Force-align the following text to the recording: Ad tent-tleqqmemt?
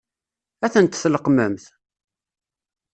Ad 0.65 0.71
tent-tleqqmemt? 0.73 1.65